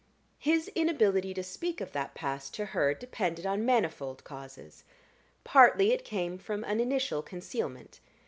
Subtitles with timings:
[0.39, 4.83] His inability to speak of that past to her depended on manifold causes.
[5.43, 7.99] Partly it came from an initial concealment.